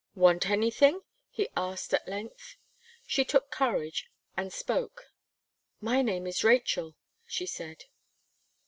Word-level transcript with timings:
"Want 0.15 0.49
anything?" 0.49 1.03
he 1.29 1.47
asked, 1.55 1.93
at 1.93 2.07
length. 2.07 2.57
She 3.05 3.23
took 3.23 3.51
courage 3.51 4.09
and 4.35 4.51
spoke. 4.51 5.11
"My 5.79 6.01
name 6.01 6.25
is 6.25 6.43
Rachel," 6.43 6.95
she 7.27 7.45
said. 7.45 7.83